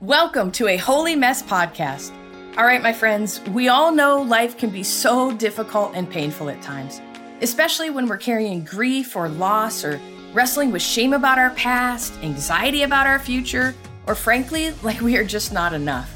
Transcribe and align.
Welcome 0.00 0.50
to 0.52 0.66
a 0.66 0.78
Holy 0.78 1.14
Mess 1.14 1.42
podcast. 1.42 2.10
All 2.56 2.64
right, 2.64 2.82
my 2.82 2.90
friends, 2.90 3.38
we 3.50 3.68
all 3.68 3.92
know 3.92 4.22
life 4.22 4.56
can 4.56 4.70
be 4.70 4.82
so 4.82 5.30
difficult 5.30 5.92
and 5.94 6.08
painful 6.08 6.48
at 6.48 6.62
times, 6.62 7.02
especially 7.42 7.90
when 7.90 8.08
we're 8.08 8.16
carrying 8.16 8.64
grief 8.64 9.14
or 9.14 9.28
loss 9.28 9.84
or 9.84 10.00
wrestling 10.32 10.72
with 10.72 10.80
shame 10.80 11.12
about 11.12 11.38
our 11.38 11.50
past, 11.50 12.14
anxiety 12.22 12.82
about 12.82 13.06
our 13.06 13.18
future, 13.18 13.74
or 14.06 14.14
frankly, 14.14 14.70
like 14.82 15.02
we 15.02 15.18
are 15.18 15.24
just 15.24 15.52
not 15.52 15.74
enough. 15.74 16.10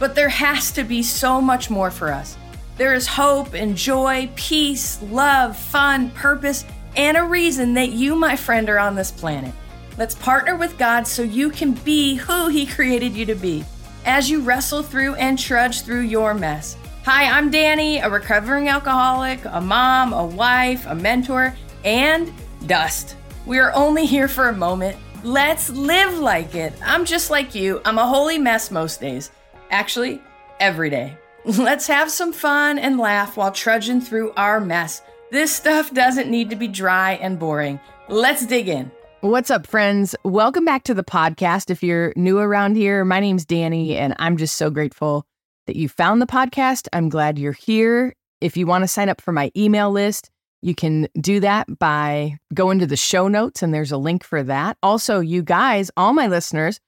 But 0.00 0.16
there 0.16 0.28
has 0.28 0.72
to 0.72 0.82
be 0.82 1.00
so 1.04 1.40
much 1.40 1.70
more 1.70 1.92
for 1.92 2.12
us. 2.12 2.36
There 2.76 2.92
is 2.92 3.06
hope 3.06 3.54
and 3.54 3.76
joy, 3.76 4.28
peace, 4.34 5.00
love, 5.02 5.56
fun, 5.56 6.10
purpose, 6.10 6.64
and 6.96 7.16
a 7.16 7.22
reason 7.22 7.74
that 7.74 7.92
you, 7.92 8.16
my 8.16 8.34
friend, 8.34 8.68
are 8.68 8.80
on 8.80 8.96
this 8.96 9.12
planet. 9.12 9.54
Let's 9.98 10.14
partner 10.14 10.54
with 10.54 10.78
God 10.78 11.08
so 11.08 11.22
you 11.22 11.50
can 11.50 11.72
be 11.72 12.14
who 12.14 12.46
He 12.46 12.66
created 12.66 13.14
you 13.14 13.26
to 13.26 13.34
be 13.34 13.64
as 14.04 14.30
you 14.30 14.40
wrestle 14.42 14.84
through 14.84 15.16
and 15.16 15.36
trudge 15.36 15.80
through 15.80 16.02
your 16.02 16.34
mess. 16.34 16.76
Hi, 17.04 17.24
I'm 17.24 17.50
Dani, 17.50 18.04
a 18.04 18.08
recovering 18.08 18.68
alcoholic, 18.68 19.40
a 19.44 19.60
mom, 19.60 20.12
a 20.12 20.24
wife, 20.24 20.86
a 20.86 20.94
mentor, 20.94 21.52
and 21.84 22.32
dust. 22.68 23.16
We 23.44 23.58
are 23.58 23.74
only 23.74 24.06
here 24.06 24.28
for 24.28 24.50
a 24.50 24.56
moment. 24.56 24.96
Let's 25.24 25.68
live 25.68 26.16
like 26.20 26.54
it. 26.54 26.74
I'm 26.80 27.04
just 27.04 27.28
like 27.28 27.56
you. 27.56 27.80
I'm 27.84 27.98
a 27.98 28.06
holy 28.06 28.38
mess 28.38 28.70
most 28.70 29.00
days. 29.00 29.32
Actually, 29.72 30.22
every 30.60 30.90
day. 30.90 31.18
Let's 31.44 31.88
have 31.88 32.08
some 32.12 32.32
fun 32.32 32.78
and 32.78 33.00
laugh 33.00 33.36
while 33.36 33.50
trudging 33.50 34.00
through 34.00 34.32
our 34.36 34.60
mess. 34.60 35.02
This 35.32 35.52
stuff 35.52 35.92
doesn't 35.92 36.30
need 36.30 36.50
to 36.50 36.56
be 36.56 36.68
dry 36.68 37.14
and 37.14 37.36
boring. 37.36 37.80
Let's 38.08 38.46
dig 38.46 38.68
in. 38.68 38.92
What's 39.20 39.50
up, 39.50 39.66
friends? 39.66 40.14
Welcome 40.22 40.64
back 40.64 40.84
to 40.84 40.94
the 40.94 41.02
podcast. 41.02 41.70
If 41.70 41.82
you're 41.82 42.12
new 42.14 42.38
around 42.38 42.76
here, 42.76 43.04
my 43.04 43.18
name's 43.18 43.44
Dani, 43.44 43.94
and 43.94 44.14
I'm 44.20 44.36
just 44.36 44.56
so 44.56 44.70
grateful 44.70 45.26
that 45.66 45.74
you 45.74 45.88
found 45.88 46.22
the 46.22 46.26
podcast. 46.26 46.86
I'm 46.92 47.08
glad 47.08 47.36
you're 47.36 47.50
here. 47.50 48.14
If 48.40 48.56
you 48.56 48.64
want 48.64 48.84
to 48.84 48.88
sign 48.88 49.08
up 49.08 49.20
for 49.20 49.32
my 49.32 49.50
email 49.56 49.90
list, 49.90 50.30
you 50.62 50.72
can 50.72 51.08
do 51.20 51.40
that 51.40 51.66
by 51.80 52.38
going 52.54 52.78
to 52.78 52.86
the 52.86 52.96
show 52.96 53.26
notes, 53.26 53.60
and 53.60 53.74
there's 53.74 53.90
a 53.90 53.96
link 53.96 54.22
for 54.22 54.44
that. 54.44 54.78
Also, 54.84 55.18
you 55.18 55.42
guys, 55.42 55.90
all 55.96 56.12
my 56.12 56.28
listeners, 56.28 56.78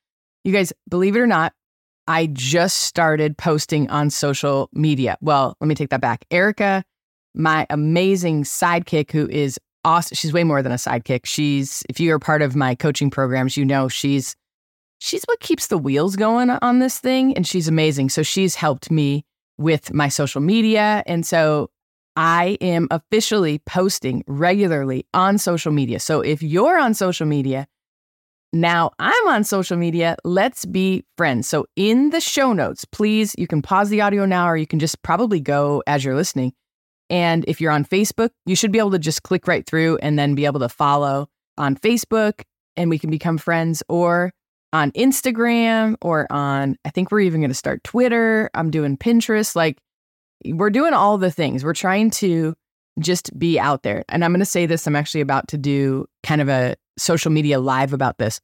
you 0.45 0.53
guys, 0.53 0.73
believe 0.89 1.17
it 1.17 1.21
or 1.21 1.27
not, 1.27 1.53
I 2.07 2.27
just 2.27 2.77
started 2.77 3.39
posting 3.39 3.91
on 3.91 4.09
social 4.09 4.71
media. 4.73 5.19
Well, 5.21 5.57
let 5.61 5.67
me 5.67 5.75
take 5.75 5.91
that 5.91 6.01
back. 6.01 6.25
Erica, 6.31 6.85
my 7.35 7.67
amazing 7.71 8.45
sidekick, 8.45 9.11
who 9.11 9.29
is 9.29 9.59
awesome. 9.85 10.15
She's 10.15 10.33
way 10.33 10.45
more 10.45 10.63
than 10.63 10.73
a 10.73 10.77
sidekick. 10.77 11.21
She's 11.25 11.83
if 11.89 12.01
you 12.01 12.13
are 12.13 12.19
part 12.19 12.43
of 12.43 12.57
my 12.57 12.75
coaching 12.75 13.11
programs, 13.11 13.57
you 13.57 13.65
know 13.65 13.89
she's 13.89 14.37
she's 14.99 15.23
what 15.25 15.41
keeps 15.41 15.69
the 15.69 15.79
wheels 15.79 16.17
going 16.17 16.51
on 16.51 16.79
this 16.79 16.99
thing 16.99 17.35
and 17.37 17.47
she's 17.47 17.69
amazing. 17.69 18.11
So 18.11 18.23
she's 18.23 18.55
helped 18.55 18.91
me 18.91 19.25
with 19.59 19.93
my 19.93 20.09
social 20.09 20.41
media 20.41 21.03
and 21.07 21.27
so 21.27 21.71
I 22.17 22.59
am 22.61 22.89
officially 22.91 23.61
posting 23.61 24.25
regularly 24.27 25.07
on 25.15 25.39
social 25.39 25.73
media. 25.73 26.01
So 26.01 26.21
if 26.21 26.43
you're 26.43 26.79
on 26.79 26.93
social 26.93 27.27
media, 27.27 27.67
now 28.53 28.91
I'm 28.99 29.29
on 29.29 29.45
social 29.45 29.77
media, 29.77 30.17
let's 30.25 30.67
be 30.67 31.05
friends. 31.17 31.49
So 31.49 31.67
in 31.77 32.11
the 32.11 32.21
show 32.21 32.53
notes, 32.53 32.85
please, 32.85 33.35
you 33.39 33.47
can 33.47 33.63
pause 33.63 33.91
the 33.91 34.01
audio 34.01 34.27
now 34.27 34.49
or 34.49 34.57
you 34.57 34.67
can 34.67 34.81
just 34.81 35.01
probably 35.03 35.41
go 35.41 35.83
as 35.87 36.05
you're 36.05 36.17
listening 36.17 36.53
and 37.11 37.45
if 37.49 37.61
you're 37.61 37.73
on 37.73 37.85
Facebook, 37.85 38.31
you 38.47 38.55
should 38.55 38.73
be 38.73 38.79
able 38.79 38.93
to 38.93 38.99
just 38.99 39.25
click 39.25 39.47
right 39.49 39.67
through 39.67 39.99
and 39.99 40.19
then 40.19 40.35
be 40.35 40.47
able 40.47 40.61
to 40.61 40.69
follow 40.69 41.29
on 41.59 41.77
Facebook 41.77 42.43
and 42.77 42.89
we 42.89 42.99
can 42.99 43.11
become 43.11 43.37
friends 43.37 43.83
or 43.89 44.33
on 44.73 44.93
Instagram 44.93 45.97
or 46.01 46.27
on, 46.31 46.77
I 46.85 46.91
think 46.91 47.11
we're 47.11 47.21
even 47.21 47.41
going 47.41 47.51
to 47.51 47.55
start 47.55 47.83
Twitter. 47.83 48.49
I'm 48.55 48.71
doing 48.71 48.97
Pinterest. 48.97 49.57
Like 49.57 49.79
we're 50.47 50.71
doing 50.71 50.95
all 50.95 51.19
the 51.19 51.33
things. 51.33 51.65
We're 51.65 51.75
trying 51.75 52.11
to 52.13 52.55
just 53.01 53.37
be 53.39 53.59
out 53.59 53.83
there. 53.83 54.05
And 54.09 54.25
I'm 54.25 54.31
going 54.31 54.41
to 54.41 54.47
say 54.47 54.67
this 54.67 54.87
I'm 54.87 54.97
actually 54.97 55.21
about 55.21 55.49
to 55.49 55.59
do 55.59 56.07
kind 56.23 56.41
of 56.41 56.49
a 56.49 56.77
social 56.97 57.33
media 57.33 57.59
live 57.59 57.93
about 57.93 58.19
this. 58.19 58.41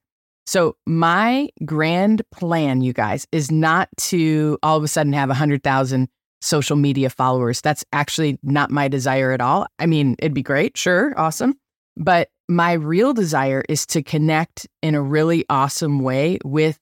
So, 0.48 0.76
my 0.86 1.48
grand 1.64 2.22
plan, 2.30 2.80
you 2.80 2.92
guys, 2.92 3.26
is 3.32 3.50
not 3.50 3.88
to 3.98 4.58
all 4.62 4.76
of 4.76 4.84
a 4.84 4.88
sudden 4.88 5.12
have 5.12 5.28
100,000 5.28 6.08
social 6.40 6.76
media 6.76 7.10
followers. 7.10 7.60
That's 7.60 7.84
actually 7.92 8.38
not 8.42 8.70
my 8.70 8.88
desire 8.88 9.32
at 9.32 9.40
all. 9.40 9.66
I 9.78 9.86
mean, 9.86 10.16
it'd 10.18 10.34
be 10.34 10.42
great, 10.42 10.76
sure, 10.76 11.14
awesome. 11.16 11.58
But 11.96 12.28
my 12.48 12.74
real 12.74 13.12
desire 13.14 13.62
is 13.68 13.86
to 13.86 14.02
connect 14.02 14.66
in 14.82 14.94
a 14.94 15.02
really 15.02 15.44
awesome 15.48 16.00
way 16.00 16.38
with 16.44 16.78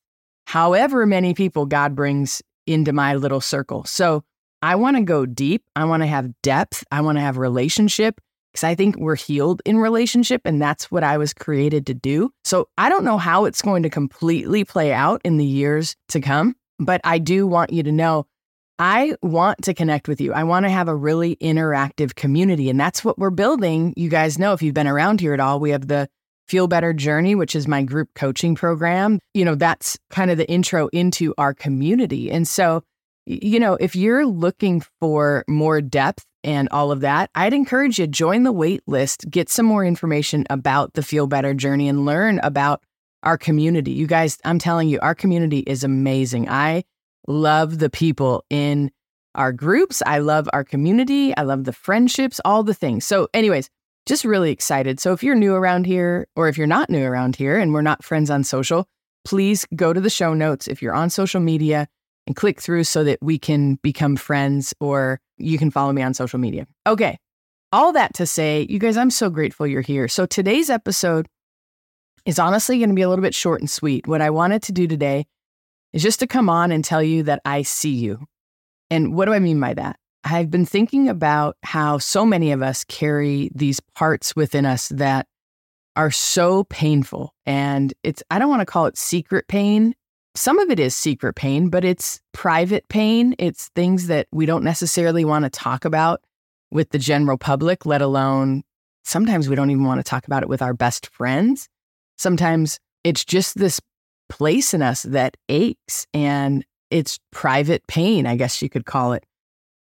however 0.46 1.06
many 1.06 1.34
people 1.34 1.66
God 1.66 1.94
brings 1.94 2.42
into 2.66 2.92
my 2.92 3.14
little 3.14 3.40
circle. 3.40 3.84
So 3.84 4.22
I 4.62 4.76
want 4.76 4.96
to 4.96 5.02
go 5.02 5.26
deep. 5.26 5.62
I 5.76 5.84
want 5.84 6.02
to 6.02 6.06
have 6.06 6.30
depth. 6.42 6.84
I 6.90 7.00
want 7.00 7.16
to 7.18 7.22
have 7.22 7.36
relationship 7.36 8.20
because 8.52 8.64
I 8.64 8.74
think 8.74 8.96
we're 8.96 9.16
healed 9.16 9.62
in 9.64 9.78
relationship 9.78 10.42
and 10.44 10.60
that's 10.60 10.90
what 10.90 11.04
I 11.04 11.18
was 11.18 11.34
created 11.34 11.86
to 11.86 11.94
do. 11.94 12.30
So 12.44 12.68
I 12.78 12.88
don't 12.88 13.04
know 13.04 13.18
how 13.18 13.46
it's 13.46 13.62
going 13.62 13.82
to 13.82 13.90
completely 13.90 14.64
play 14.64 14.92
out 14.92 15.20
in 15.24 15.38
the 15.38 15.44
years 15.44 15.96
to 16.10 16.20
come, 16.20 16.54
but 16.78 17.00
I 17.04 17.18
do 17.18 17.46
want 17.46 17.72
you 17.72 17.82
to 17.82 17.92
know 17.92 18.26
I 18.78 19.14
want 19.22 19.62
to 19.62 19.74
connect 19.74 20.08
with 20.08 20.20
you. 20.20 20.32
I 20.32 20.44
want 20.44 20.64
to 20.64 20.70
have 20.70 20.88
a 20.88 20.96
really 20.96 21.36
interactive 21.36 22.14
community. 22.14 22.68
And 22.68 22.78
that's 22.78 23.04
what 23.04 23.18
we're 23.18 23.30
building. 23.30 23.94
You 23.96 24.08
guys 24.08 24.38
know 24.38 24.52
if 24.52 24.62
you've 24.62 24.74
been 24.74 24.88
around 24.88 25.20
here 25.20 25.32
at 25.32 25.40
all, 25.40 25.60
we 25.60 25.70
have 25.70 25.86
the 25.86 26.08
Feel 26.48 26.66
Better 26.66 26.92
Journey, 26.92 27.34
which 27.34 27.54
is 27.54 27.68
my 27.68 27.82
group 27.82 28.08
coaching 28.14 28.54
program. 28.54 29.20
You 29.32 29.44
know, 29.44 29.54
that's 29.54 29.96
kind 30.10 30.30
of 30.30 30.38
the 30.38 30.50
intro 30.50 30.88
into 30.88 31.34
our 31.38 31.54
community. 31.54 32.30
And 32.30 32.46
so, 32.46 32.82
you 33.26 33.58
know, 33.58 33.74
if 33.74 33.96
you're 33.96 34.26
looking 34.26 34.82
for 35.00 35.44
more 35.48 35.80
depth 35.80 36.24
and 36.42 36.68
all 36.70 36.90
of 36.90 37.00
that, 37.00 37.30
I'd 37.34 37.54
encourage 37.54 37.98
you 37.98 38.06
join 38.06 38.42
the 38.42 38.52
wait 38.52 38.82
list, 38.86 39.30
get 39.30 39.48
some 39.48 39.64
more 39.66 39.84
information 39.84 40.44
about 40.50 40.94
the 40.94 41.02
Feel 41.02 41.26
Better 41.26 41.54
Journey 41.54 41.88
and 41.88 42.04
learn 42.04 42.40
about 42.40 42.82
our 43.22 43.38
community. 43.38 43.92
You 43.92 44.06
guys, 44.06 44.36
I'm 44.44 44.58
telling 44.58 44.88
you, 44.88 44.98
our 45.00 45.14
community 45.14 45.60
is 45.60 45.84
amazing. 45.84 46.48
I 46.48 46.84
love 47.26 47.78
the 47.78 47.90
people 47.90 48.44
in 48.50 48.90
our 49.34 49.52
groups. 49.52 50.02
I 50.06 50.18
love 50.18 50.48
our 50.52 50.64
community. 50.64 51.36
I 51.36 51.42
love 51.42 51.64
the 51.64 51.72
friendships, 51.72 52.40
all 52.44 52.62
the 52.62 52.74
things. 52.74 53.04
So, 53.04 53.28
anyways, 53.34 53.68
just 54.06 54.24
really 54.24 54.50
excited. 54.50 55.00
So, 55.00 55.12
if 55.12 55.22
you're 55.22 55.34
new 55.34 55.54
around 55.54 55.86
here, 55.86 56.26
or 56.36 56.48
if 56.48 56.56
you're 56.56 56.66
not 56.66 56.90
new 56.90 57.04
around 57.04 57.36
here 57.36 57.58
and 57.58 57.72
we're 57.72 57.82
not 57.82 58.04
friends 58.04 58.30
on 58.30 58.44
social, 58.44 58.86
please 59.24 59.66
go 59.74 59.92
to 59.92 60.00
the 60.00 60.10
show 60.10 60.34
notes 60.34 60.68
if 60.68 60.82
you're 60.82 60.94
on 60.94 61.10
social 61.10 61.40
media 61.40 61.88
and 62.26 62.36
click 62.36 62.60
through 62.60 62.84
so 62.84 63.04
that 63.04 63.18
we 63.22 63.38
can 63.38 63.76
become 63.82 64.16
friends 64.16 64.74
or 64.80 65.20
you 65.36 65.58
can 65.58 65.70
follow 65.70 65.92
me 65.92 66.02
on 66.02 66.14
social 66.14 66.38
media. 66.38 66.66
Okay. 66.86 67.18
All 67.72 67.92
that 67.92 68.14
to 68.14 68.26
say, 68.26 68.66
you 68.70 68.78
guys, 68.78 68.96
I'm 68.96 69.10
so 69.10 69.30
grateful 69.30 69.66
you're 69.66 69.80
here. 69.80 70.06
So, 70.06 70.26
today's 70.26 70.70
episode 70.70 71.26
is 72.24 72.38
honestly 72.38 72.78
going 72.78 72.90
to 72.90 72.94
be 72.94 73.02
a 73.02 73.08
little 73.08 73.22
bit 73.22 73.34
short 73.34 73.60
and 73.60 73.68
sweet. 73.68 74.06
What 74.06 74.22
I 74.22 74.30
wanted 74.30 74.62
to 74.64 74.72
do 74.72 74.86
today 74.86 75.26
is 75.94 76.02
just 76.02 76.20
to 76.20 76.26
come 76.26 76.50
on 76.50 76.72
and 76.72 76.84
tell 76.84 77.02
you 77.02 77.22
that 77.22 77.40
I 77.44 77.62
see 77.62 77.94
you. 77.94 78.26
And 78.90 79.14
what 79.14 79.24
do 79.24 79.32
I 79.32 79.38
mean 79.38 79.58
by 79.60 79.72
that? 79.74 79.96
I've 80.24 80.50
been 80.50 80.66
thinking 80.66 81.08
about 81.08 81.56
how 81.62 81.98
so 81.98 82.26
many 82.26 82.50
of 82.52 82.62
us 82.62 82.84
carry 82.84 83.50
these 83.54 83.80
parts 83.94 84.34
within 84.34 84.66
us 84.66 84.88
that 84.88 85.26
are 85.96 86.10
so 86.10 86.64
painful. 86.64 87.32
And 87.46 87.94
it's, 88.02 88.22
I 88.30 88.38
don't 88.38 88.48
want 88.48 88.60
to 88.60 88.66
call 88.66 88.86
it 88.86 88.98
secret 88.98 89.46
pain. 89.48 89.94
Some 90.34 90.58
of 90.58 90.68
it 90.70 90.80
is 90.80 90.96
secret 90.96 91.34
pain, 91.34 91.68
but 91.68 91.84
it's 91.84 92.20
private 92.32 92.88
pain. 92.88 93.36
It's 93.38 93.68
things 93.76 94.08
that 94.08 94.26
we 94.32 94.46
don't 94.46 94.64
necessarily 94.64 95.24
want 95.24 95.44
to 95.44 95.50
talk 95.50 95.84
about 95.84 96.20
with 96.72 96.90
the 96.90 96.98
general 96.98 97.38
public, 97.38 97.86
let 97.86 98.02
alone 98.02 98.64
sometimes 99.04 99.48
we 99.48 99.54
don't 99.54 99.70
even 99.70 99.84
want 99.84 100.00
to 100.00 100.10
talk 100.10 100.26
about 100.26 100.42
it 100.42 100.48
with 100.48 100.62
our 100.62 100.74
best 100.74 101.06
friends. 101.06 101.68
Sometimes 102.18 102.80
it's 103.04 103.24
just 103.24 103.56
this 103.58 103.80
place 104.34 104.74
in 104.74 104.82
us 104.82 105.04
that 105.04 105.36
aches 105.48 106.08
and 106.12 106.64
it's 106.90 107.20
private 107.30 107.86
pain, 107.86 108.26
I 108.26 108.34
guess 108.34 108.60
you 108.60 108.68
could 108.68 108.84
call 108.84 109.12
it. 109.12 109.24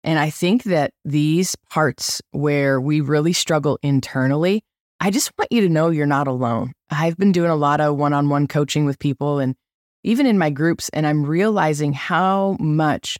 And 0.04 0.18
I 0.18 0.28
think 0.28 0.64
that 0.64 0.92
these 1.06 1.56
parts 1.70 2.20
where 2.32 2.78
we 2.78 3.00
really 3.00 3.32
struggle 3.32 3.78
internally, 3.82 4.62
I 5.00 5.10
just 5.10 5.32
want 5.38 5.50
you 5.50 5.62
to 5.62 5.70
know 5.70 5.88
you're 5.88 6.04
not 6.04 6.28
alone. 6.28 6.72
I've 6.90 7.16
been 7.16 7.32
doing 7.32 7.48
a 7.48 7.56
lot 7.56 7.80
of 7.80 7.96
one 7.96 8.12
on 8.12 8.28
one 8.28 8.46
coaching 8.46 8.84
with 8.84 8.98
people 8.98 9.38
and 9.38 9.54
even 10.04 10.26
in 10.26 10.36
my 10.36 10.50
groups, 10.50 10.90
and 10.90 11.06
I'm 11.06 11.24
realizing 11.24 11.94
how 11.94 12.58
much 12.60 13.16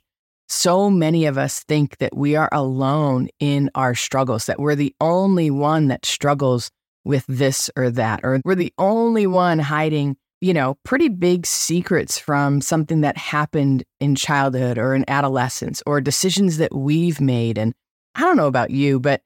so 0.47 0.91
many 0.91 1.25
of 1.25 1.39
us 1.39 1.63
think 1.63 1.97
that 1.97 2.15
we 2.15 2.35
are 2.35 2.49
alone 2.51 3.29
in 3.39 3.71
our 3.73 3.95
struggles, 3.95 4.45
that 4.45 4.59
we're 4.59 4.75
the 4.75 4.93
only 5.01 5.49
one 5.49 5.87
that 5.87 6.05
struggles 6.05 6.69
with 7.03 7.25
this 7.27 7.71
or 7.75 7.89
that, 7.89 8.19
or 8.21 8.39
we're 8.45 8.53
the 8.53 8.73
only 8.77 9.25
one 9.25 9.57
hiding 9.57 10.15
you 10.43 10.53
know, 10.53 10.75
pretty 10.83 11.07
big 11.07 11.45
secrets 11.45 12.19
from 12.19 12.59
something 12.59 12.99
that 12.99 13.15
happened 13.15 13.81
in 14.01 14.13
childhood 14.13 14.77
or 14.77 14.93
in 14.93 15.05
adolescence 15.09 15.81
or 15.85 16.01
decisions 16.01 16.57
that 16.57 16.75
we've 16.75 17.21
made. 17.21 17.57
And 17.57 17.73
I 18.15 18.21
don't 18.21 18.35
know 18.35 18.47
about 18.47 18.69
you, 18.69 18.99
but 18.99 19.21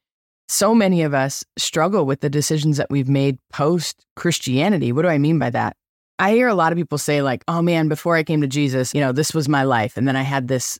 so 0.47 0.75
many 0.75 1.01
of 1.01 1.15
us 1.15 1.43
struggle 1.57 2.05
with 2.05 2.21
the 2.21 2.29
decisions 2.29 2.77
that 2.77 2.91
we've 2.91 3.09
made 3.09 3.39
post 3.51 4.05
Christianity. 4.15 4.91
What 4.91 5.01
do 5.01 5.07
I 5.07 5.17
mean 5.17 5.39
by 5.39 5.49
that? 5.49 5.75
I 6.19 6.33
hear 6.33 6.47
a 6.47 6.53
lot 6.53 6.71
of 6.71 6.77
people 6.77 6.99
say, 6.99 7.23
like, 7.23 7.43
oh 7.47 7.63
man, 7.63 7.87
before 7.87 8.15
I 8.15 8.21
came 8.21 8.41
to 8.41 8.47
Jesus, 8.47 8.93
you 8.93 9.01
know, 9.01 9.11
this 9.11 9.33
was 9.33 9.49
my 9.49 9.63
life. 9.63 9.97
And 9.97 10.07
then 10.07 10.15
I 10.15 10.21
had 10.21 10.47
this 10.47 10.77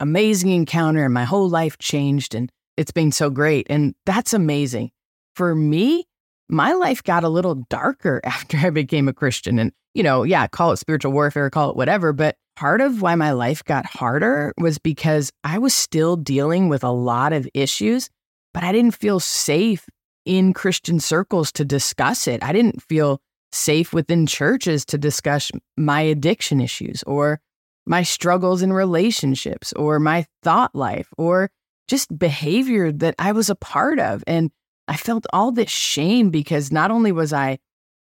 amazing 0.00 0.50
encounter 0.50 1.04
and 1.04 1.14
my 1.14 1.24
whole 1.24 1.48
life 1.48 1.78
changed 1.78 2.34
and 2.34 2.50
it's 2.76 2.90
been 2.90 3.12
so 3.12 3.30
great. 3.30 3.68
And 3.70 3.94
that's 4.04 4.34
amazing. 4.34 4.90
For 5.36 5.54
me, 5.54 6.08
my 6.48 6.72
life 6.72 7.02
got 7.02 7.24
a 7.24 7.28
little 7.28 7.56
darker 7.68 8.20
after 8.24 8.56
I 8.56 8.70
became 8.70 9.08
a 9.08 9.12
Christian. 9.12 9.58
And, 9.58 9.72
you 9.94 10.02
know, 10.02 10.22
yeah, 10.22 10.46
call 10.46 10.72
it 10.72 10.78
spiritual 10.78 11.12
warfare, 11.12 11.50
call 11.50 11.70
it 11.70 11.76
whatever. 11.76 12.12
But 12.12 12.36
part 12.56 12.80
of 12.80 13.02
why 13.02 13.14
my 13.14 13.32
life 13.32 13.64
got 13.64 13.86
harder 13.86 14.52
was 14.58 14.78
because 14.78 15.30
I 15.44 15.58
was 15.58 15.74
still 15.74 16.16
dealing 16.16 16.68
with 16.68 16.84
a 16.84 16.90
lot 16.90 17.32
of 17.32 17.48
issues, 17.54 18.08
but 18.54 18.64
I 18.64 18.72
didn't 18.72 18.94
feel 18.94 19.20
safe 19.20 19.86
in 20.24 20.52
Christian 20.52 20.98
circles 20.98 21.52
to 21.52 21.64
discuss 21.64 22.26
it. 22.26 22.42
I 22.42 22.52
didn't 22.52 22.82
feel 22.82 23.20
safe 23.52 23.92
within 23.92 24.26
churches 24.26 24.84
to 24.86 24.98
discuss 24.98 25.50
my 25.76 26.00
addiction 26.00 26.60
issues 26.60 27.02
or 27.04 27.40
my 27.86 28.02
struggles 28.02 28.62
in 28.62 28.72
relationships 28.72 29.72
or 29.74 30.00
my 30.00 30.26
thought 30.42 30.74
life 30.74 31.08
or 31.16 31.50
just 31.88 32.18
behavior 32.18 32.90
that 32.90 33.14
I 33.18 33.32
was 33.32 33.48
a 33.48 33.54
part 33.54 34.00
of. 34.00 34.24
And 34.26 34.50
I 34.88 34.96
felt 34.96 35.26
all 35.32 35.52
this 35.52 35.70
shame 35.70 36.30
because 36.30 36.72
not 36.72 36.90
only 36.90 37.12
was 37.12 37.32
I 37.32 37.58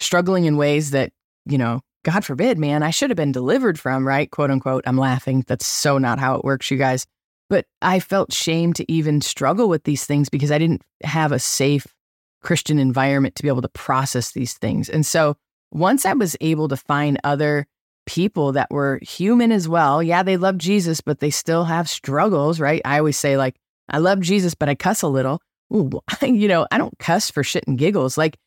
struggling 0.01 0.45
in 0.45 0.57
ways 0.57 0.91
that, 0.91 1.13
you 1.47 1.59
know, 1.59 1.81
God 2.05 2.25
forbid, 2.25 2.59
man, 2.59 2.83
I 2.83 2.91
should 2.91 3.11
have 3.11 3.17
been 3.17 3.33
delivered 3.33 3.79
from, 3.79 4.07
right? 4.07 4.31
Quote 4.31 4.51
unquote. 4.51 4.85
I'm 4.87 4.97
laughing. 4.97 5.45
That's 5.47 5.67
so 5.67 5.99
not 5.99 6.19
how 6.19 6.35
it 6.35 6.45
works, 6.45 6.71
you 6.71 6.77
guys. 6.77 7.07
But 7.49 7.67
I 7.81 8.01
felt 8.01 8.33
shame 8.33 8.73
to 8.75 8.91
even 8.91 9.21
struggle 9.21 9.69
with 9.69 9.85
these 9.85 10.05
things 10.05 10.29
because 10.29 10.51
I 10.51 10.59
didn't 10.59 10.83
have 11.05 11.33
a 11.33 11.39
safe 11.39 11.87
Christian 12.43 12.79
environment 12.79 13.37
to 13.37 13.43
be 13.43 13.49
able 13.49 13.63
to 13.63 13.69
process 13.69 14.33
these 14.33 14.55
things. 14.55 14.89
And 14.89 15.07
so 15.07 15.37
once 15.71 16.05
I 16.05 16.13
was 16.13 16.37
able 16.41 16.69
to 16.69 16.77
find 16.77 17.19
other 17.25 17.67
people 18.05 18.53
that 18.53 18.71
were 18.71 18.99
human 19.03 19.53
as 19.53 19.69
well, 19.69 20.03
yeah, 20.03 20.23
they 20.23 20.37
love 20.37 20.59
Jesus, 20.59 21.01
but 21.01 21.21
they 21.21 21.31
still 21.31 21.65
have 21.65 21.89
struggles, 21.89 22.59
right? 22.59 22.83
I 22.85 22.99
always 22.99 23.17
say, 23.17 23.37
like, 23.37 23.57
I 23.89 23.99
love 23.99 24.21
Jesus, 24.21 24.55
but 24.55 24.69
I 24.69 24.75
cuss 24.75 25.03
a 25.03 25.09
little. 25.09 25.41
You 26.23 26.49
know, 26.49 26.67
I 26.71 26.79
don't 26.79 26.99
cuss 26.99 27.31
for 27.31 27.43
shit 27.43 27.65
and 27.67 27.79
giggles. 27.79 28.17
Like, 28.17 28.39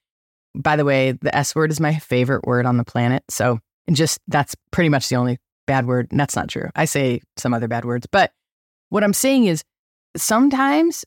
by 0.56 0.76
the 0.76 0.86
way, 0.86 1.14
the 1.14 1.36
S 1.36 1.56
word 1.56 1.72
is 1.72 1.80
my 1.80 1.96
favorite 1.96 2.46
word 2.46 2.66
on 2.66 2.78
the 2.78 2.86
planet. 2.86 3.24
So, 3.30 3.60
just 3.92 4.20
that's 4.28 4.56
pretty 4.72 4.90
much 4.90 5.10
the 5.10 5.16
only 5.16 5.38
bad 5.68 5.86
word. 5.86 6.08
And 6.12 6.20
that's 6.20 6.36
not 6.36 6.50
true. 6.50 6.70
I 6.76 6.86
say 6.86 7.22
some 7.38 7.54
other 7.54 7.68
bad 7.68 7.86
words. 7.86 8.08
But 8.12 8.32
what 8.90 9.04
I'm 9.04 9.14
saying 9.14 9.46
is 9.46 9.64
sometimes 10.16 11.06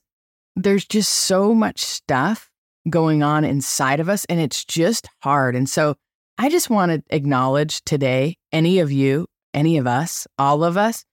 there's 0.55 0.85
just 0.85 1.11
so 1.11 1.53
much 1.53 1.79
stuff 1.79 2.49
going 2.89 3.23
on 3.23 3.43
inside 3.43 3.99
of 3.99 4.09
us 4.09 4.25
and 4.25 4.39
it's 4.39 4.63
just 4.65 5.07
hard. 5.21 5.55
And 5.55 5.69
so 5.69 5.95
I 6.37 6.49
just 6.49 6.69
want 6.69 6.91
to 6.91 7.03
acknowledge 7.15 7.83
today 7.83 8.37
any 8.51 8.79
of 8.79 8.91
you, 8.91 9.25
any 9.53 9.77
of 9.77 9.87
us, 9.87 10.27
all 10.37 10.63
of 10.63 10.77
us 10.77 11.03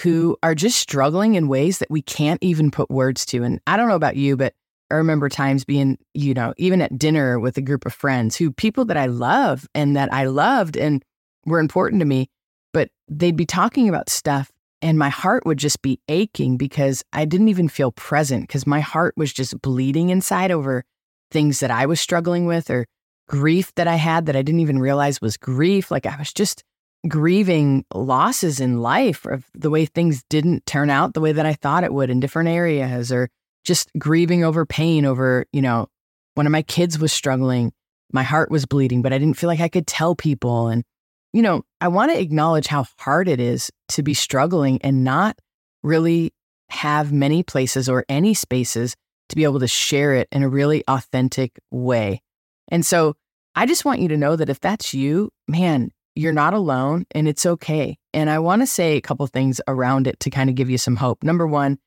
who 0.00 0.32
mm-hmm. 0.32 0.48
are 0.48 0.54
just 0.54 0.78
struggling 0.78 1.34
in 1.34 1.48
ways 1.48 1.78
that 1.78 1.90
we 1.90 2.02
can't 2.02 2.42
even 2.42 2.70
put 2.70 2.90
words 2.90 3.26
to. 3.26 3.42
And 3.42 3.60
I 3.66 3.76
don't 3.76 3.88
know 3.88 3.94
about 3.94 4.16
you, 4.16 4.36
but 4.36 4.54
I 4.90 4.96
remember 4.96 5.28
times 5.28 5.64
being, 5.64 5.98
you 6.14 6.34
know, 6.34 6.52
even 6.56 6.82
at 6.82 6.98
dinner 6.98 7.38
with 7.38 7.56
a 7.56 7.62
group 7.62 7.86
of 7.86 7.94
friends 7.94 8.36
who 8.36 8.50
people 8.50 8.84
that 8.86 8.96
I 8.96 9.06
love 9.06 9.66
and 9.74 9.96
that 9.96 10.12
I 10.12 10.24
loved 10.24 10.76
and 10.76 11.04
were 11.46 11.60
important 11.60 12.00
to 12.00 12.06
me, 12.06 12.28
but 12.72 12.88
they'd 13.08 13.36
be 13.36 13.46
talking 13.46 13.88
about 13.88 14.10
stuff 14.10 14.50
and 14.82 14.98
my 14.98 15.10
heart 15.10 15.44
would 15.44 15.58
just 15.58 15.82
be 15.82 16.00
aching 16.08 16.56
because 16.56 17.04
I 17.12 17.24
didn't 17.24 17.48
even 17.48 17.68
feel 17.68 17.92
present 17.92 18.48
because 18.48 18.66
my 18.66 18.80
heart 18.80 19.14
was 19.16 19.32
just 19.32 19.60
bleeding 19.60 20.08
inside 20.08 20.50
over 20.50 20.84
things 21.30 21.60
that 21.60 21.70
I 21.70 21.86
was 21.86 22.00
struggling 22.00 22.46
with 22.46 22.70
or 22.70 22.86
grief 23.28 23.72
that 23.76 23.86
I 23.86 23.96
had 23.96 24.26
that 24.26 24.36
I 24.36 24.42
didn't 24.42 24.60
even 24.60 24.78
realize 24.78 25.20
was 25.20 25.36
grief. 25.36 25.90
Like 25.90 26.06
I 26.06 26.16
was 26.16 26.32
just 26.32 26.64
grieving 27.08 27.84
losses 27.94 28.60
in 28.60 28.80
life 28.80 29.24
of 29.24 29.44
the 29.54 29.70
way 29.70 29.86
things 29.86 30.22
didn't 30.28 30.66
turn 30.66 30.90
out 30.90 31.14
the 31.14 31.20
way 31.20 31.32
that 31.32 31.46
I 31.46 31.54
thought 31.54 31.84
it 31.84 31.92
would 31.92 32.10
in 32.10 32.20
different 32.20 32.50
areas 32.50 33.10
or 33.10 33.30
just 33.64 33.90
grieving 33.98 34.44
over 34.44 34.66
pain 34.66 35.04
over, 35.04 35.46
you 35.52 35.62
know, 35.62 35.88
one 36.34 36.46
of 36.46 36.52
my 36.52 36.62
kids 36.62 36.98
was 36.98 37.12
struggling. 37.12 37.72
My 38.12 38.22
heart 38.22 38.50
was 38.50 38.66
bleeding, 38.66 39.02
but 39.02 39.12
I 39.12 39.18
didn't 39.18 39.36
feel 39.36 39.48
like 39.48 39.60
I 39.60 39.68
could 39.68 39.86
tell 39.86 40.14
people. 40.14 40.68
And, 40.68 40.84
you 41.32 41.42
know, 41.42 41.64
I 41.80 41.88
want 41.88 42.12
to 42.12 42.20
acknowledge 42.20 42.66
how 42.66 42.86
hard 42.98 43.28
it 43.28 43.40
is 43.40 43.70
to 43.88 44.02
be 44.02 44.14
struggling 44.14 44.80
and 44.82 45.04
not 45.04 45.38
really 45.82 46.32
have 46.70 47.12
many 47.12 47.42
places 47.42 47.88
or 47.88 48.04
any 48.08 48.34
spaces 48.34 48.94
to 49.28 49.36
be 49.36 49.44
able 49.44 49.60
to 49.60 49.68
share 49.68 50.14
it 50.14 50.28
in 50.32 50.42
a 50.42 50.48
really 50.48 50.84
authentic 50.88 51.58
way. 51.70 52.20
And 52.68 52.84
so 52.84 53.16
I 53.54 53.66
just 53.66 53.84
want 53.84 54.00
you 54.00 54.08
to 54.08 54.16
know 54.16 54.36
that 54.36 54.48
if 54.50 54.60
that's 54.60 54.92
you, 54.94 55.30
man, 55.48 55.92
you're 56.14 56.32
not 56.32 56.54
alone 56.54 57.06
and 57.12 57.28
it's 57.28 57.46
okay. 57.46 57.98
And 58.12 58.28
I 58.28 58.38
want 58.38 58.62
to 58.62 58.66
say 58.66 58.96
a 58.96 59.00
couple 59.00 59.26
things 59.26 59.60
around 59.68 60.06
it 60.06 60.20
to 60.20 60.30
kind 60.30 60.50
of 60.50 60.56
give 60.56 60.70
you 60.70 60.78
some 60.78 60.96
hope. 60.96 61.22
Number 61.22 61.46
one, 61.46 61.78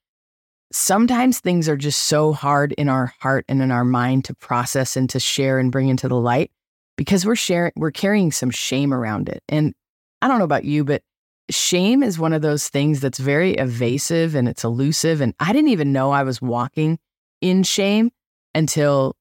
sometimes 0.71 1.39
things 1.39 1.69
are 1.69 1.77
just 1.77 2.03
so 2.03 2.33
hard 2.33 2.71
in 2.73 2.89
our 2.89 3.13
heart 3.19 3.45
and 3.47 3.61
in 3.61 3.71
our 3.71 3.83
mind 3.83 4.25
to 4.25 4.35
process 4.35 4.97
and 4.97 5.09
to 5.11 5.19
share 5.19 5.59
and 5.59 5.71
bring 5.71 5.87
into 5.87 6.07
the 6.07 6.15
light 6.15 6.51
because 6.97 7.25
we're 7.25 7.35
sharing 7.35 7.71
we're 7.75 7.91
carrying 7.91 8.31
some 8.31 8.49
shame 8.49 8.93
around 8.93 9.29
it. 9.29 9.43
And 9.49 9.73
I 10.21 10.27
don't 10.27 10.39
know 10.39 10.45
about 10.45 10.65
you, 10.65 10.83
but 10.83 11.01
shame 11.49 12.01
is 12.01 12.17
one 12.17 12.33
of 12.33 12.41
those 12.41 12.69
things 12.69 13.01
that's 13.01 13.19
very 13.19 13.53
evasive 13.53 14.35
and 14.35 14.47
it's 14.47 14.63
elusive 14.63 15.21
and 15.21 15.33
I 15.39 15.51
didn't 15.51 15.69
even 15.69 15.91
know 15.91 16.11
I 16.11 16.23
was 16.23 16.41
walking 16.41 16.97
in 17.41 17.63
shame 17.63 18.11
until 18.55 19.15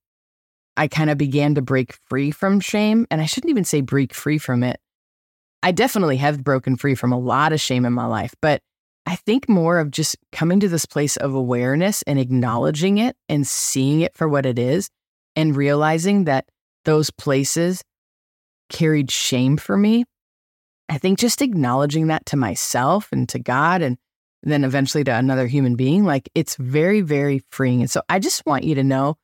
I 0.77 0.89
kind 0.89 1.11
of 1.11 1.19
began 1.19 1.57
to 1.57 1.63
break 1.63 1.99
free 2.09 2.31
from 2.31 2.61
shame 2.61 3.07
and 3.11 3.21
I 3.21 3.27
shouldn't 3.27 3.51
even 3.51 3.65
say 3.65 3.81
break 3.81 4.15
free 4.15 4.39
from 4.39 4.63
it. 4.63 4.81
I 5.63 5.73
definitely 5.73 6.17
have 6.17 6.43
broken 6.43 6.77
free 6.77 6.95
from 6.95 7.13
a 7.13 7.19
lot 7.19 7.53
of 7.53 7.61
shame 7.61 7.85
in 7.85 7.93
my 7.93 8.07
life, 8.07 8.35
but 8.41 8.61
I 9.07 9.17
think 9.17 9.49
more 9.49 9.79
of 9.79 9.91
just 9.91 10.17
coming 10.31 10.61
to 10.61 10.69
this 10.69 10.87
place 10.87 11.17
of 11.17 11.35
awareness 11.35 12.03
and 12.03 12.19
acknowledging 12.19 12.99
it 12.99 13.17
and 13.29 13.47
seeing 13.47 14.01
it 14.01 14.15
for 14.15 14.29
what 14.29 14.47
it 14.47 14.59
is 14.59 14.89
and 15.35 15.57
realizing 15.57 16.25
that 16.25 16.47
those 16.85 17.11
places 17.11 17.83
carried 18.69 19.11
shame 19.11 19.57
for 19.57 19.77
me. 19.77 20.05
I 20.89 20.99
think 20.99 21.19
just 21.19 21.43
acknowledging 21.43 22.09
that 22.09 22.27
to 22.27 22.37
myself 22.37 23.09
and 23.13 23.29
to 23.31 23.39
God 23.39 23.83
and 23.83 23.99
then 24.43 24.65
eventually 24.65 25.05
to 25.05 25.15
another 25.15 25.47
human 25.47 25.77
being, 25.77 26.05
like 26.05 26.29
it's 26.35 26.57
very, 26.57 27.01
very 27.01 27.43
freeing. 27.51 27.81
And 27.81 27.91
so 27.91 28.03
I 28.09 28.19
just 28.19 28.45
want 28.45 28.65
you 28.65 28.75
to 28.75 28.85
know 28.85 29.17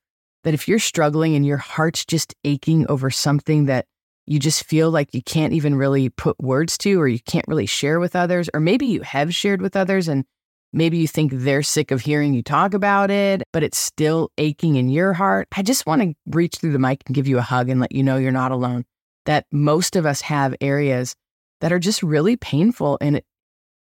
that 0.45 0.55
if 0.55 0.69
you're 0.69 0.79
struggling 0.79 1.35
and 1.35 1.45
your 1.45 1.57
heart's 1.57 2.05
just 2.05 2.35
aching 2.45 2.87
over 2.89 3.11
something 3.11 3.67
that 3.67 3.87
you 4.29 4.39
just 4.39 4.65
feel 4.65 4.91
like 4.91 5.15
you 5.15 5.23
can't 5.23 5.53
even 5.55 5.75
really 5.75 6.11
put 6.11 6.39
words 6.39 6.77
to, 6.79 7.01
or 7.01 7.09
you 7.09 7.19
can't 7.21 7.49
really 7.49 7.67
share 7.67 7.99
with 7.99 8.15
others, 8.15 8.51
or 8.53 8.61
maybe 8.61 8.87
you 8.87 9.03
have 9.03 9.35
shared 9.35 9.63
with 9.63 9.75
others 9.75 10.07
and 10.09 10.25
maybe 10.73 10.99
you 10.99 11.09
think 11.09 11.33
they're 11.33 11.63
sick 11.63 11.91
of 11.91 12.03
hearing 12.03 12.35
you 12.35 12.43
talk 12.43 12.75
about 12.75 13.11
it, 13.11 13.43
but 13.53 13.63
it's 13.63 13.79
still 13.79 14.31
aching 14.37 14.77
in 14.77 14.91
your 14.91 15.15
heart. 15.15 15.49
I 15.57 15.63
just 15.63 15.87
want 15.87 16.03
to 16.03 16.15
reach 16.27 16.57
through 16.57 16.73
the 16.73 16.79
mic 16.79 17.03
and 17.07 17.15
give 17.15 17.27
you 17.27 17.39
a 17.39 17.43
hug 17.43 17.71
and 17.71 17.81
let 17.81 17.93
you 17.93 18.03
know 18.03 18.17
you're 18.17 18.31
not 18.31 18.53
alone. 18.53 18.85
That 19.25 19.47
most 19.51 19.97
of 19.97 20.05
us 20.05 20.21
have 20.23 20.55
areas 20.61 21.15
that 21.61 21.73
are 21.73 21.79
just 21.79 22.03
really 22.03 22.37
painful 22.37 22.99
and 23.01 23.23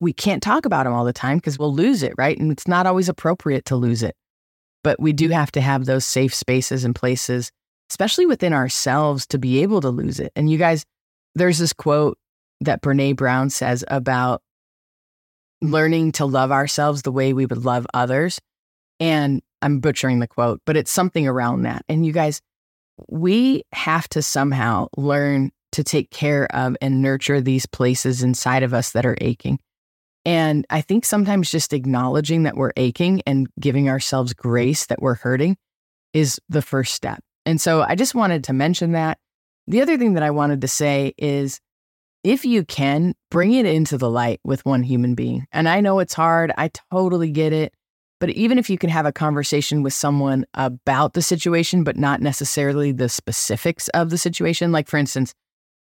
we 0.01 0.13
can't 0.13 0.43
talk 0.43 0.67
about 0.67 0.85
them 0.85 0.93
all 0.93 1.05
the 1.05 1.13
time 1.13 1.39
because 1.39 1.59
we'll 1.59 1.73
lose 1.73 2.03
it, 2.03 2.13
right? 2.19 2.37
And 2.37 2.51
it's 2.51 2.67
not 2.67 2.87
always 2.87 3.09
appropriate 3.09 3.65
to 3.67 3.77
lose 3.77 4.03
it. 4.03 4.17
But 4.83 5.01
we 5.01 5.13
do 5.13 5.29
have 5.29 5.53
to 5.53 5.61
have 5.61 5.87
those 5.87 6.05
safe 6.05 6.35
spaces 6.35 6.85
and 6.85 6.95
places 6.95 7.53
especially 7.95 8.27
within 8.27 8.53
ourselves, 8.53 9.25
to 9.25 9.39
be 9.39 9.63
able 9.63 9.81
to 9.81 9.89
lose 9.89 10.19
it. 10.19 10.33
And 10.35 10.51
you 10.51 10.59
guys, 10.59 10.85
there's 11.37 11.59
this 11.59 11.73
quote 11.73 12.19
that 12.61 12.83
Brene 12.83 13.15
Brown 13.15 13.51
says 13.51 13.85
about 13.87 14.43
learning 15.63 16.11
to 16.11 16.25
love 16.25 16.51
ourselves 16.51 17.03
the 17.03 17.13
way 17.13 17.33
we 17.33 17.47
would 17.47 17.65
love 17.65 17.87
others. 17.95 18.41
And 18.99 19.43
I'm 19.63 19.79
butchering 19.79 20.19
the 20.19 20.27
quote, 20.27 20.61
but 20.67 20.77
it's 20.77 20.91
something 20.91 21.29
around 21.29 21.63
that. 21.63 21.85
And 21.89 22.05
you 22.05 22.13
guys, 22.13 22.41
we 23.09 23.63
have 23.73 24.09
to 24.09 24.23
somehow 24.23 24.89
learn 24.97 25.53
to 25.71 25.85
take 25.85 26.11
care 26.11 26.53
of 26.53 26.77
and 26.83 27.01
nurture 27.01 27.41
these 27.41 27.65
places 27.65 28.25
inside 28.25 28.65
of 28.65 28.75
us 28.75 28.91
that 28.91 29.07
are 29.07 29.17
aching. 29.21 29.61
And 30.25 30.67
I 30.69 30.81
think 30.81 31.05
sometimes 31.05 31.49
just 31.49 31.73
acknowledging 31.73 32.43
that 32.43 32.57
we're 32.57 32.73
aching 32.77 33.23
and 33.25 33.47
giving 33.61 33.89
ourselves 33.89 34.35
grace 34.35 34.87
that 34.87 35.01
we're 35.01 35.15
hurting 35.15 35.57
is 36.13 36.41
the 36.49 36.63
first 36.63 36.93
step. 36.93 37.23
And 37.47 37.61
so 37.61 37.83
I 37.83 37.95
just 37.95 38.15
wanted 38.15 38.45
to 38.45 38.53
mention 38.53 38.93
that. 38.93 39.19
The 39.67 39.81
other 39.81 39.97
thing 39.97 40.15
that 40.15 40.23
I 40.23 40.31
wanted 40.31 40.61
to 40.61 40.69
say 40.69 41.15
is 41.19 41.61
if 42.23 42.45
you 42.45 42.65
can, 42.65 43.15
bring 43.31 43.53
it 43.53 43.67
into 43.67 43.99
the 43.99 44.11
light 44.11 44.41
with 44.45 44.65
one 44.65 44.83
human 44.83 45.15
being. 45.15 45.47
And 45.53 45.69
I 45.69 45.81
know 45.81 45.99
it's 45.99 46.15
hard, 46.15 46.53
I 46.57 46.71
totally 46.91 47.31
get 47.31 47.53
it. 47.53 47.75
But 48.21 48.31
even 48.31 48.59
if 48.59 48.71
you 48.71 48.79
can 48.79 48.89
have 48.89 49.05
a 49.05 49.13
conversation 49.13 49.83
with 49.83 49.93
someone 49.93 50.47
about 50.55 51.13
the 51.13 51.21
situation, 51.21 51.85
but 51.85 51.97
not 51.97 52.23
necessarily 52.23 52.93
the 52.93 53.09
specifics 53.09 53.89
of 53.89 54.09
the 54.09 54.17
situation, 54.17 54.73
like 54.73 54.89
for 54.89 54.97
instance, 54.97 55.35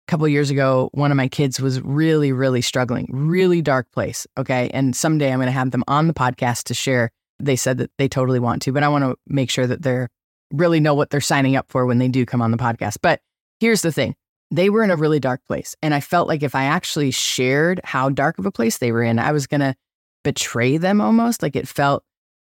a 0.08 0.12
couple 0.12 0.27
years 0.27 0.50
ago, 0.50 0.89
one 0.93 1.12
of 1.12 1.15
my 1.17 1.29
kids 1.29 1.62
was 1.62 1.79
really, 1.82 2.34
really 2.34 2.62
struggling, 2.62 3.08
really 3.10 3.62
dark 3.62 3.89
place. 3.93 4.27
Okay. 4.38 4.70
And 4.74 4.93
someday 4.93 5.32
I'm 5.32 5.39
going 5.39 5.46
to 5.46 5.51
have 5.53 5.72
them 5.72 5.86
on 5.88 6.08
the 6.08 6.13
podcast 6.13 6.63
to 6.65 6.74
share. 6.74 7.12
They 7.39 7.55
said 7.55 7.77
that 7.77 7.91
they 7.98 8.10
totally 8.10 8.39
want 8.39 8.62
to, 8.63 8.74
but 8.74 8.84
I 8.84 8.89
want 8.89 9.05
to 9.05 9.15
make 9.27 9.50
sure 9.50 9.67
that 9.67 9.82
they're 9.82 10.10
really 10.54 10.80
know 10.80 10.94
what 10.94 11.10
they're 11.10 11.20
signing 11.20 11.58
up 11.58 11.66
for 11.70 11.86
when 11.86 11.98
they 11.98 12.08
do 12.08 12.26
come 12.26 12.42
on 12.42 12.52
the 12.52 12.58
podcast. 12.58 12.98
But 13.02 13.20
here's 13.60 13.82
the 13.82 13.92
thing 13.92 14.16
they 14.52 14.70
were 14.70 14.84
in 14.84 14.92
a 14.92 14.96
really 14.96 15.20
dark 15.20 15.42
place. 15.46 15.76
And 15.82 15.94
I 15.94 16.00
felt 16.00 16.28
like 16.28 16.44
if 16.44 16.54
I 16.56 16.66
actually 16.66 17.12
shared 17.12 17.82
how 17.84 18.10
dark 18.10 18.38
of 18.38 18.46
a 18.46 18.52
place 18.52 18.78
they 18.78 18.92
were 18.92 19.04
in, 19.04 19.18
I 19.20 19.32
was 19.32 19.48
going 19.48 19.62
to 19.62 19.76
betray 20.24 20.78
them 20.78 21.02
almost. 21.02 21.42
Like 21.42 21.56
it 21.56 21.68
felt 21.68 22.04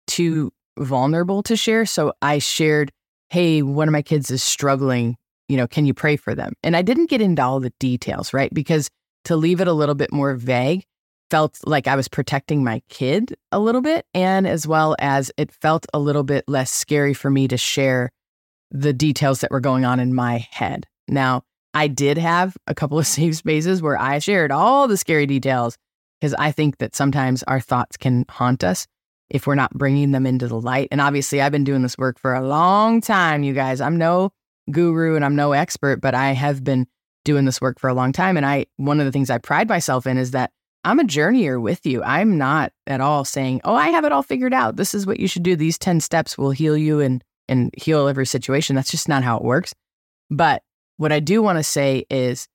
too 0.06 0.52
vulnerable 0.78 1.42
to 1.44 1.56
share. 1.56 1.86
So 1.86 2.12
I 2.20 2.38
shared, 2.38 2.92
hey, 3.30 3.62
one 3.62 3.88
of 3.88 3.92
my 3.92 4.02
kids 4.02 4.30
is 4.30 4.42
struggling. 4.42 5.16
You 5.48 5.56
know, 5.56 5.66
can 5.66 5.86
you 5.86 5.94
pray 5.94 6.16
for 6.16 6.34
them? 6.34 6.52
And 6.62 6.76
I 6.76 6.82
didn't 6.82 7.08
get 7.08 7.22
into 7.22 7.42
all 7.42 7.60
the 7.60 7.72
details, 7.80 8.34
right? 8.34 8.52
Because 8.52 8.90
to 9.24 9.36
leave 9.36 9.60
it 9.60 9.68
a 9.68 9.72
little 9.72 9.94
bit 9.94 10.12
more 10.12 10.34
vague 10.34 10.84
felt 11.30 11.58
like 11.64 11.86
I 11.86 11.96
was 11.96 12.08
protecting 12.08 12.62
my 12.62 12.82
kid 12.88 13.36
a 13.52 13.58
little 13.58 13.80
bit. 13.80 14.06
And 14.14 14.46
as 14.46 14.66
well 14.66 14.96
as 14.98 15.30
it 15.36 15.52
felt 15.52 15.86
a 15.92 15.98
little 15.98 16.22
bit 16.22 16.44
less 16.48 16.70
scary 16.70 17.14
for 17.14 17.30
me 17.30 17.48
to 17.48 17.56
share 17.56 18.10
the 18.70 18.92
details 18.92 19.40
that 19.40 19.50
were 19.50 19.60
going 19.60 19.84
on 19.84 20.00
in 20.00 20.14
my 20.14 20.46
head. 20.50 20.86
Now, 21.08 21.42
I 21.74 21.88
did 21.88 22.18
have 22.18 22.56
a 22.66 22.74
couple 22.74 22.98
of 22.98 23.06
safe 23.18 23.36
spaces 23.36 23.82
where 23.82 23.98
I 23.98 24.18
shared 24.18 24.50
all 24.50 24.88
the 24.88 24.96
scary 24.96 25.26
details 25.26 25.76
because 26.20 26.34
I 26.34 26.50
think 26.50 26.78
that 26.78 26.96
sometimes 26.96 27.42
our 27.44 27.60
thoughts 27.60 27.96
can 27.96 28.24
haunt 28.28 28.64
us 28.64 28.86
if 29.28 29.46
we're 29.46 29.54
not 29.56 29.72
bringing 29.74 30.12
them 30.12 30.26
into 30.26 30.48
the 30.48 30.60
light. 30.60 30.88
And 30.90 31.00
obviously, 31.00 31.40
I've 31.40 31.52
been 31.52 31.64
doing 31.64 31.82
this 31.82 31.98
work 31.98 32.18
for 32.18 32.34
a 32.34 32.46
long 32.46 33.00
time, 33.00 33.42
you 33.42 33.52
guys. 33.52 33.80
I'm 33.80 33.98
no 33.98 34.32
guru 34.70 35.16
and 35.16 35.24
I'm 35.24 35.36
no 35.36 35.52
expert, 35.52 36.00
but 36.00 36.14
I 36.14 36.32
have 36.32 36.64
been 36.64 36.86
doing 37.24 37.44
this 37.44 37.60
work 37.60 37.78
for 37.78 37.88
a 37.88 37.94
long 37.94 38.12
time. 38.12 38.36
And 38.36 38.46
I, 38.46 38.66
one 38.76 39.00
of 39.00 39.06
the 39.06 39.12
things 39.12 39.30
I 39.30 39.38
pride 39.38 39.68
myself 39.68 40.06
in 40.06 40.16
is 40.16 40.30
that 40.30 40.52
I'm 40.84 41.00
a 41.00 41.04
journeyer 41.04 41.60
with 41.60 41.84
you. 41.84 42.02
I'm 42.02 42.38
not 42.38 42.72
at 42.86 43.00
all 43.00 43.24
saying, 43.24 43.60
"Oh, 43.64 43.74
I 43.74 43.88
have 43.88 44.04
it 44.04 44.12
all 44.12 44.22
figured 44.22 44.54
out. 44.54 44.76
This 44.76 44.94
is 44.94 45.06
what 45.06 45.18
you 45.18 45.26
should 45.26 45.42
do. 45.42 45.56
These 45.56 45.78
10 45.78 46.00
steps 46.00 46.38
will 46.38 46.52
heal 46.52 46.76
you 46.76 47.00
and 47.00 47.22
and 47.48 47.72
heal 47.76 48.08
every 48.08 48.26
situation." 48.26 48.76
That's 48.76 48.90
just 48.90 49.08
not 49.08 49.24
how 49.24 49.36
it 49.36 49.44
works. 49.44 49.74
But 50.30 50.62
what 50.96 51.12
I 51.12 51.20
do 51.20 51.42
want 51.42 51.58
to 51.58 51.64
say 51.64 52.04
is 52.10 52.48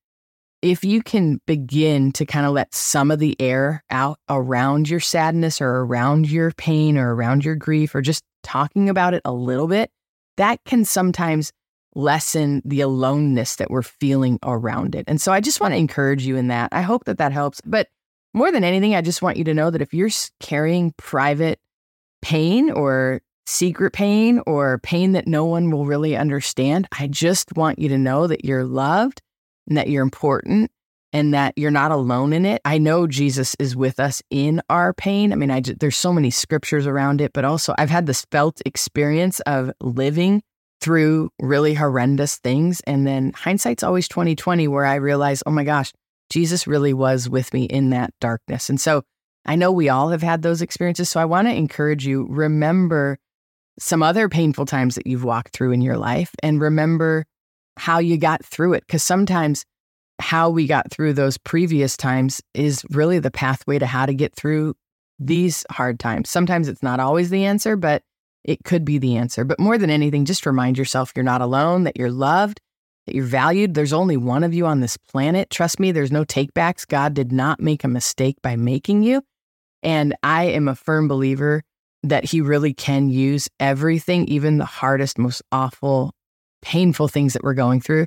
if 0.61 0.83
you 0.83 1.01
can 1.01 1.41
begin 1.47 2.11
to 2.13 2.25
kind 2.25 2.45
of 2.45 2.53
let 2.53 2.73
some 2.73 3.09
of 3.11 3.19
the 3.19 3.35
air 3.39 3.83
out 3.89 4.19
around 4.29 4.89
your 4.89 4.99
sadness 4.99 5.59
or 5.59 5.79
around 5.79 6.29
your 6.29 6.51
pain 6.51 6.97
or 6.97 7.15
around 7.15 7.43
your 7.43 7.55
grief 7.55 7.95
or 7.95 8.01
just 8.01 8.23
talking 8.43 8.89
about 8.89 9.13
it 9.13 9.21
a 9.25 9.33
little 9.33 9.67
bit, 9.67 9.89
that 10.37 10.63
can 10.65 10.85
sometimes 10.85 11.51
lessen 11.95 12.61
the 12.63 12.81
aloneness 12.81 13.57
that 13.57 13.69
we're 13.69 13.81
feeling 13.81 14.39
around 14.43 14.95
it. 14.95 15.03
And 15.07 15.19
so 15.19 15.33
I 15.33 15.41
just 15.41 15.59
want 15.59 15.73
to 15.73 15.77
encourage 15.77 16.25
you 16.25 16.37
in 16.37 16.47
that. 16.47 16.69
I 16.71 16.81
hope 16.81 17.05
that 17.05 17.17
that 17.17 17.31
helps. 17.31 17.59
But 17.65 17.87
more 18.33 18.51
than 18.51 18.63
anything, 18.63 18.95
I 18.95 19.01
just 19.01 19.21
want 19.21 19.37
you 19.37 19.43
to 19.45 19.53
know 19.53 19.69
that 19.69 19.81
if 19.81 19.93
you're 19.93 20.09
carrying 20.39 20.93
private 20.97 21.59
pain 22.21 22.71
or 22.71 23.21
secret 23.45 23.91
pain 23.91 24.41
or 24.45 24.79
pain 24.79 25.11
that 25.13 25.27
no 25.27 25.45
one 25.45 25.71
will 25.71 25.85
really 25.85 26.15
understand, 26.15 26.87
I 26.97 27.07
just 27.07 27.55
want 27.55 27.79
you 27.79 27.89
to 27.89 27.97
know 27.97 28.27
that 28.27 28.45
you're 28.45 28.63
loved 28.63 29.21
and 29.67 29.77
that 29.77 29.89
you're 29.89 30.03
important 30.03 30.71
and 31.13 31.33
that 31.33 31.53
you're 31.57 31.71
not 31.71 31.91
alone 31.91 32.31
in 32.31 32.45
it. 32.45 32.61
I 32.63 32.77
know 32.77 33.05
Jesus 33.05 33.55
is 33.59 33.75
with 33.75 33.99
us 33.99 34.21
in 34.29 34.61
our 34.69 34.93
pain. 34.93 35.33
I 35.33 35.35
mean, 35.35 35.51
I 35.51 35.59
just, 35.59 35.79
there's 35.79 35.97
so 35.97 36.13
many 36.13 36.29
scriptures 36.29 36.87
around 36.87 37.19
it, 37.19 37.33
but 37.33 37.43
also 37.43 37.75
I've 37.77 37.89
had 37.89 38.05
this 38.05 38.25
felt 38.31 38.61
experience 38.65 39.39
of 39.41 39.71
living 39.81 40.41
through 40.79 41.29
really 41.39 41.73
horrendous 41.73 42.37
things 42.37 42.81
and 42.87 43.05
then 43.05 43.33
hindsight's 43.33 43.83
always 43.83 44.07
2020 44.07 44.67
where 44.67 44.85
I 44.85 44.95
realize, 44.95 45.43
"Oh 45.45 45.51
my 45.51 45.63
gosh, 45.63 45.91
Jesus 46.31 46.65
really 46.65 46.93
was 46.93 47.29
with 47.29 47.53
me 47.53 47.65
in 47.65 47.91
that 47.91 48.13
darkness. 48.19 48.69
And 48.69 48.79
so 48.79 49.03
I 49.45 49.55
know 49.55 49.71
we 49.71 49.89
all 49.89 50.09
have 50.09 50.21
had 50.21 50.41
those 50.41 50.61
experiences. 50.61 51.09
So 51.09 51.19
I 51.19 51.25
want 51.25 51.47
to 51.47 51.53
encourage 51.53 52.05
you 52.05 52.25
remember 52.29 53.19
some 53.77 54.01
other 54.01 54.29
painful 54.29 54.65
times 54.65 54.95
that 54.95 55.05
you've 55.05 55.23
walked 55.23 55.53
through 55.53 55.71
in 55.71 55.81
your 55.81 55.97
life 55.97 56.33
and 56.41 56.61
remember 56.61 57.25
how 57.77 57.99
you 57.99 58.17
got 58.17 58.45
through 58.45 58.73
it. 58.73 58.83
Because 58.87 59.03
sometimes 59.03 59.65
how 60.19 60.49
we 60.49 60.67
got 60.67 60.89
through 60.91 61.13
those 61.13 61.37
previous 61.37 61.97
times 61.97 62.41
is 62.53 62.85
really 62.91 63.19
the 63.19 63.31
pathway 63.31 63.79
to 63.79 63.85
how 63.85 64.05
to 64.05 64.13
get 64.13 64.35
through 64.35 64.75
these 65.19 65.65
hard 65.69 65.99
times. 65.99 66.29
Sometimes 66.29 66.67
it's 66.67 66.83
not 66.83 66.99
always 66.99 67.29
the 67.29 67.45
answer, 67.45 67.75
but 67.75 68.03
it 68.43 68.63
could 68.63 68.85
be 68.85 68.97
the 68.97 69.17
answer. 69.17 69.43
But 69.43 69.59
more 69.59 69.77
than 69.77 69.89
anything, 69.89 70.25
just 70.25 70.45
remind 70.45 70.77
yourself 70.77 71.11
you're 71.15 71.23
not 71.23 71.41
alone, 71.41 71.83
that 71.83 71.97
you're 71.97 72.11
loved, 72.11 72.61
that 73.11 73.17
you're 73.17 73.25
valued. 73.25 73.73
There's 73.73 73.91
only 73.91 74.15
one 74.15 74.41
of 74.41 74.53
you 74.53 74.65
on 74.65 74.79
this 74.79 74.95
planet. 74.95 75.49
Trust 75.49 75.81
me, 75.81 75.91
there's 75.91 76.13
no 76.13 76.23
takebacks. 76.23 76.87
God 76.87 77.13
did 77.13 77.33
not 77.33 77.59
make 77.59 77.83
a 77.83 77.89
mistake 77.89 78.37
by 78.41 78.55
making 78.55 79.03
you. 79.03 79.21
And 79.83 80.15
I 80.23 80.45
am 80.45 80.69
a 80.69 80.75
firm 80.75 81.09
believer 81.09 81.63
that 82.03 82.23
He 82.23 82.39
really 82.39 82.73
can 82.73 83.09
use 83.09 83.49
everything, 83.59 84.25
even 84.29 84.59
the 84.59 84.65
hardest, 84.65 85.17
most 85.17 85.41
awful, 85.51 86.13
painful 86.61 87.09
things 87.09 87.33
that 87.33 87.43
we're 87.43 87.53
going 87.53 87.81
through, 87.81 88.05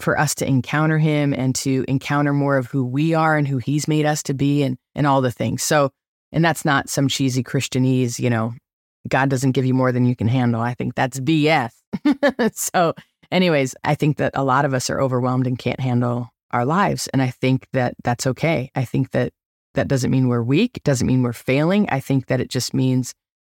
for 0.00 0.18
us 0.18 0.34
to 0.36 0.46
encounter 0.46 0.98
Him 0.98 1.32
and 1.32 1.54
to 1.56 1.84
encounter 1.86 2.32
more 2.32 2.56
of 2.56 2.66
who 2.66 2.84
we 2.84 3.14
are 3.14 3.36
and 3.36 3.46
who 3.46 3.58
He's 3.58 3.86
made 3.86 4.06
us 4.06 4.24
to 4.24 4.34
be 4.34 4.64
and, 4.64 4.76
and 4.96 5.06
all 5.06 5.20
the 5.20 5.30
things. 5.30 5.62
So, 5.62 5.90
and 6.32 6.44
that's 6.44 6.64
not 6.64 6.88
some 6.88 7.06
cheesy 7.06 7.44
Christianese, 7.44 8.18
you 8.18 8.28
know, 8.28 8.54
God 9.08 9.28
doesn't 9.28 9.52
give 9.52 9.64
you 9.64 9.74
more 9.74 9.92
than 9.92 10.04
you 10.04 10.16
can 10.16 10.26
handle. 10.26 10.60
I 10.60 10.74
think 10.74 10.96
that's 10.96 11.20
BS. 11.20 11.70
so, 12.54 12.94
anyways, 13.30 13.74
I 13.84 13.94
think 13.94 14.16
that 14.18 14.32
a 14.34 14.44
lot 14.44 14.64
of 14.64 14.74
us 14.74 14.90
are 14.90 15.00
overwhelmed 15.00 15.46
and 15.46 15.58
can't 15.58 15.80
handle 15.80 16.30
our 16.50 16.64
lives. 16.64 17.08
And 17.08 17.22
I 17.22 17.28
think 17.28 17.66
that 17.72 17.94
that's 18.02 18.26
okay. 18.26 18.70
I 18.74 18.84
think 18.84 19.10
that 19.12 19.32
that 19.74 19.88
doesn't 19.88 20.10
mean 20.10 20.28
we're 20.28 20.42
weak. 20.42 20.78
It 20.78 20.84
doesn't 20.84 21.06
mean 21.06 21.22
we're 21.22 21.32
failing. 21.32 21.88
I 21.90 22.00
think 22.00 22.26
that 22.26 22.40
it 22.40 22.48
just 22.48 22.72
means 22.72 23.14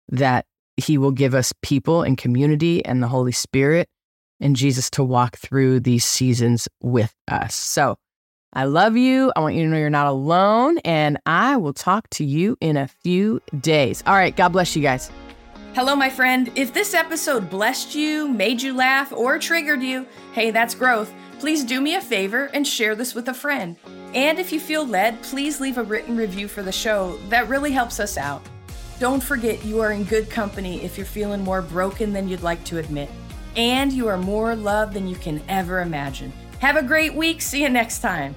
that 0.09 0.45
He 0.77 0.97
will 0.97 1.11
give 1.11 1.33
us 1.33 1.53
people 1.61 2.03
and 2.03 2.17
community 2.17 2.83
and 2.83 3.01
the 3.01 3.07
Holy 3.07 3.31
Spirit 3.31 3.87
and 4.39 4.55
Jesus 4.55 4.89
to 4.91 5.03
walk 5.03 5.37
through 5.37 5.81
these 5.81 6.05
seasons 6.05 6.67
with 6.81 7.13
us. 7.27 7.55
So 7.55 7.97
I 8.53 8.65
love 8.65 8.97
you. 8.97 9.31
I 9.35 9.41
want 9.41 9.55
you 9.55 9.63
to 9.63 9.69
know 9.69 9.77
you're 9.77 9.89
not 9.89 10.07
alone. 10.07 10.79
And 10.79 11.19
I 11.25 11.57
will 11.57 11.73
talk 11.73 12.09
to 12.11 12.25
you 12.25 12.57
in 12.61 12.77
a 12.77 12.87
few 12.87 13.41
days. 13.59 14.03
All 14.07 14.15
right. 14.15 14.35
God 14.35 14.49
bless 14.49 14.75
you 14.75 14.81
guys. 14.81 15.11
Hello, 15.79 15.95
my 15.95 16.09
friend. 16.09 16.51
If 16.55 16.73
this 16.73 16.93
episode 16.93 17.49
blessed 17.49 17.95
you, 17.95 18.27
made 18.27 18.61
you 18.61 18.73
laugh, 18.73 19.13
or 19.13 19.39
triggered 19.39 19.81
you, 19.81 20.05
hey, 20.33 20.51
that's 20.51 20.75
growth. 20.75 21.09
Please 21.39 21.63
do 21.63 21.79
me 21.79 21.95
a 21.95 22.01
favor 22.01 22.49
and 22.53 22.67
share 22.67 22.95
this 22.95 23.15
with 23.15 23.29
a 23.29 23.33
friend. 23.33 23.77
And 24.13 24.39
if 24.39 24.51
you 24.51 24.59
feel 24.59 24.85
led, 24.85 25.21
please 25.21 25.61
leave 25.61 25.77
a 25.77 25.83
written 25.83 26.17
review 26.17 26.49
for 26.49 26.63
the 26.63 26.71
show. 26.73 27.15
That 27.29 27.47
really 27.47 27.71
helps 27.71 27.97
us 28.01 28.17
out. 28.17 28.45
Don't 28.99 29.23
forget 29.23 29.63
you 29.63 29.79
are 29.79 29.93
in 29.93 30.03
good 30.03 30.29
company 30.29 30.83
if 30.83 30.97
you're 30.97 31.05
feeling 31.05 31.45
more 31.45 31.61
broken 31.61 32.11
than 32.11 32.27
you'd 32.27 32.43
like 32.43 32.65
to 32.65 32.79
admit. 32.79 33.09
And 33.55 33.93
you 33.93 34.09
are 34.09 34.17
more 34.17 34.57
loved 34.57 34.93
than 34.93 35.07
you 35.07 35.15
can 35.15 35.41
ever 35.47 35.79
imagine. 35.79 36.33
Have 36.59 36.75
a 36.75 36.83
great 36.83 37.13
week. 37.13 37.41
See 37.41 37.61
you 37.61 37.69
next 37.69 37.99
time. 37.99 38.35